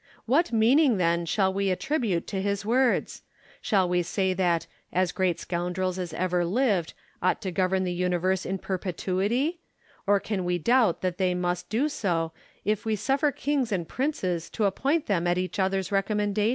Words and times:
What 0.25 0.51
meaning, 0.51 0.97
then, 0.97 1.27
shall 1.27 1.53
we 1.53 1.69
attribute 1.69 2.25
to 2.25 2.41
his 2.41 2.65
words 2.65 3.21
% 3.41 3.61
Shall 3.61 3.87
we 3.87 4.01
say 4.01 4.33
that" 4.33 4.65
as 4.91 5.11
great 5.11 5.39
scoundrels 5.39 5.99
as 5.99 6.11
ever 6.13 6.43
lived" 6.43 6.93
ought 7.21 7.39
to 7.43 7.51
govern 7.51 7.83
the 7.83 7.93
universe 7.93 8.43
in 8.43 8.57
perpetuity 8.57 9.61
% 9.83 10.07
Or 10.07 10.19
can 10.19 10.43
we 10.43 10.57
doubt 10.57 11.01
that 11.03 11.19
they 11.19 11.35
must 11.35 11.69
do 11.69 11.87
so, 11.87 12.31
if 12.65 12.83
we 12.83 12.95
suffer 12.95 13.31
kings 13.31 13.71
and 13.71 13.87
princes 13.87 14.49
to 14.49 14.65
appoint 14.65 15.05
them 15.05 15.27
at 15.27 15.37
each 15.37 15.59
other's 15.59 15.91
recommendation 15.91 16.45
% 16.49 16.49
Merino. 16.49 16.49